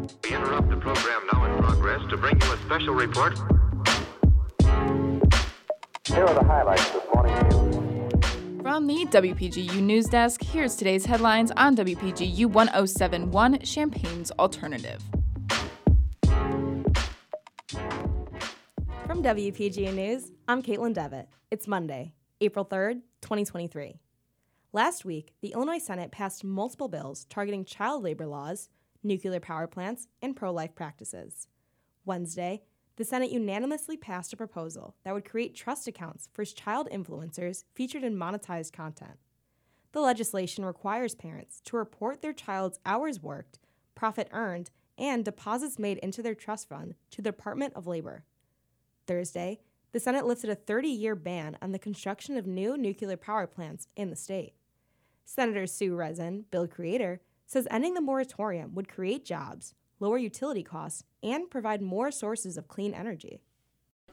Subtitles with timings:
[0.00, 3.38] We interrupt the program now in progress to bring you a special report.
[6.06, 8.62] Here are the highlights this morning's news.
[8.62, 15.02] From the WPGU News Desk, here's today's headlines on WPGU 1071 Champaign's Alternative.
[19.06, 21.28] From WPGU News, I'm Kaitlyn Devitt.
[21.50, 24.00] It's Monday, April 3rd, 2023.
[24.72, 28.70] Last week, the Illinois Senate passed multiple bills targeting child labor laws,
[29.02, 31.48] nuclear power plants, and pro life practices.
[32.04, 32.62] Wednesday,
[32.96, 38.04] the Senate unanimously passed a proposal that would create trust accounts for child influencers featured
[38.04, 39.18] in monetized content.
[39.92, 43.58] The legislation requires parents to report their child's hours worked,
[43.94, 48.24] profit earned, and deposits made into their trust fund to the Department of Labor.
[49.06, 49.60] Thursday,
[49.92, 53.88] the Senate lifted a 30 year ban on the construction of new nuclear power plants
[53.96, 54.52] in the state.
[55.24, 61.02] Senator Sue Rezin, bill creator, says ending the moratorium would create jobs, lower utility costs,
[61.20, 63.40] and provide more sources of clean energy.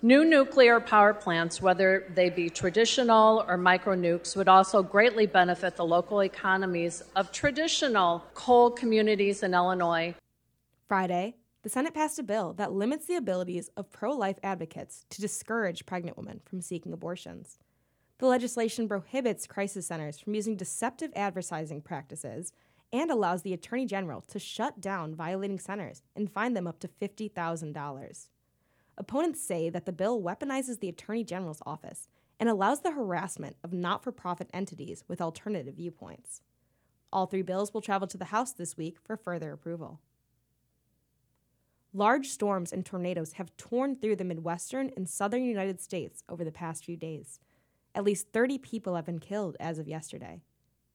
[0.00, 5.76] New nuclear power plants, whether they be traditional or micro nukes, would also greatly benefit
[5.76, 10.14] the local economies of traditional coal communities in Illinois.
[10.88, 15.20] Friday, the Senate passed a bill that limits the abilities of pro life advocates to
[15.20, 17.58] discourage pregnant women from seeking abortions.
[18.18, 22.54] The legislation prohibits crisis centers from using deceptive advertising practices
[22.92, 26.88] and allows the Attorney General to shut down violating centers and fine them up to
[26.88, 28.28] $50,000.
[28.98, 33.72] Opponents say that the bill weaponizes the Attorney General's office and allows the harassment of
[33.72, 36.42] not for profit entities with alternative viewpoints.
[37.12, 40.00] All three bills will travel to the House this week for further approval.
[41.92, 46.52] Large storms and tornadoes have torn through the Midwestern and Southern United States over the
[46.52, 47.38] past few days.
[47.94, 50.42] At least 30 people have been killed as of yesterday.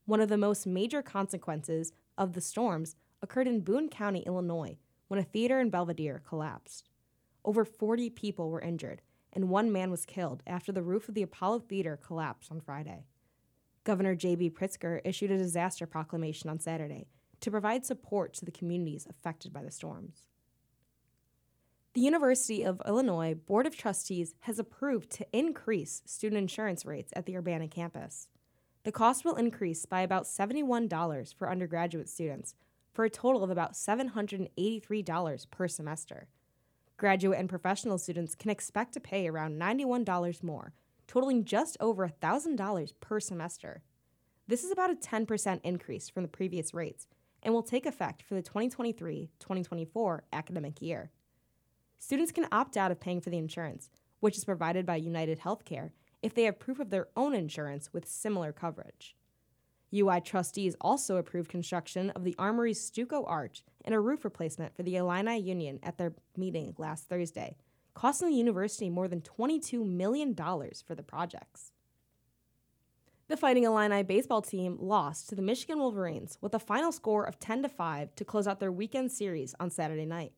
[0.05, 5.19] One of the most major consequences of the storms occurred in Boone County, Illinois, when
[5.19, 6.89] a theater in Belvidere collapsed.
[7.45, 9.01] Over 40 people were injured,
[9.33, 13.05] and one man was killed after the roof of the Apollo Theater collapsed on Friday.
[13.83, 14.51] Governor J.B.
[14.51, 17.07] Pritzker issued a disaster proclamation on Saturday
[17.39, 20.27] to provide support to the communities affected by the storms.
[21.93, 27.25] The University of Illinois Board of Trustees has approved to increase student insurance rates at
[27.25, 28.27] the Urbana campus.
[28.83, 32.55] The cost will increase by about $71 for undergraduate students,
[32.91, 36.27] for a total of about $783 per semester.
[36.97, 40.73] Graduate and professional students can expect to pay around $91 more,
[41.07, 43.83] totaling just over $1,000 per semester.
[44.47, 47.07] This is about a 10% increase from the previous rates
[47.43, 51.11] and will take effect for the 2023 2024 academic year.
[51.99, 53.89] Students can opt out of paying for the insurance,
[54.19, 55.91] which is provided by United Healthcare,
[56.21, 59.15] if they have proof of their own insurance with similar coverage.
[59.93, 64.83] UI trustees also approved construction of the Armory's stucco arch and a roof replacement for
[64.83, 67.57] the Illini Union at their meeting last Thursday,
[67.93, 71.73] costing the university more than $22 million for the projects.
[73.27, 77.39] The Fighting Illini baseball team lost to the Michigan Wolverines with a final score of
[77.39, 80.33] 10 to 5 to close out their weekend series on Saturday night.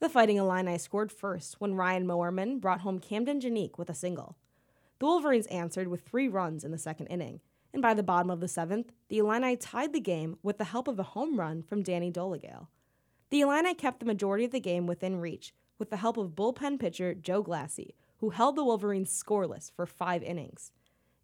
[0.00, 4.36] The Fighting Illini scored first when Ryan Mowerman brought home Camden Janik with a single.
[5.04, 7.40] The Wolverines answered with three runs in the second inning,
[7.74, 10.88] and by the bottom of the seventh, the Illini tied the game with the help
[10.88, 12.68] of a home run from Danny Doligale.
[13.28, 16.80] The Illini kept the majority of the game within reach with the help of bullpen
[16.80, 20.72] pitcher Joe Glassey, who held the Wolverines scoreless for five innings.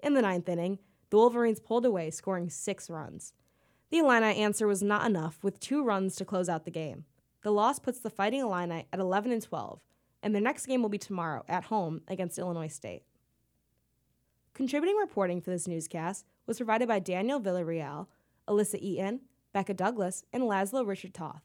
[0.00, 3.32] In the ninth inning, the Wolverines pulled away, scoring six runs.
[3.88, 7.06] The Illini answer was not enough, with two runs to close out the game.
[7.40, 9.80] The loss puts the Fighting Illini at 11 and 12,
[10.22, 13.04] and their next game will be tomorrow at home against Illinois State.
[14.55, 18.09] Contributing reporting for this newscast was provided by Daniel Villarreal,
[18.49, 19.21] Elissa Eaton,
[19.55, 21.43] Bekah Douglas, and Laszlo Richard Toth.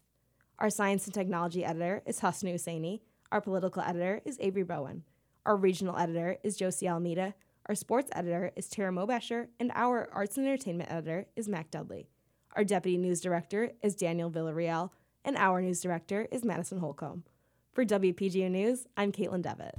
[0.60, 3.02] Our science and technology editor is Husnu Husseini.
[3.32, 5.04] Our political editor is Avery Bowen.
[5.46, 7.36] Our regional editor is Josie Almeida.
[7.68, 12.10] Our sports editor is Tara Mobesher, and our arts and entertainment editor is Mac Dudley.
[12.56, 14.90] Our deputy news director is Daniel Villarreal,
[15.24, 17.24] and our news director is Madison Holcomb.
[17.74, 19.76] For WPGU News, I'm Kaitlyn Devitt.